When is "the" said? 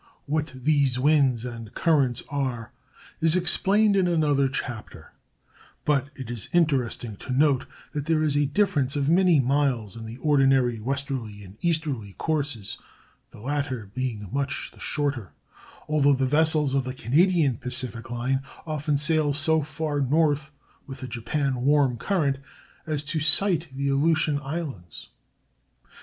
10.07-10.17, 13.29-13.39, 14.73-14.79, 16.15-16.25, 16.83-16.95, 21.01-21.07, 23.71-23.89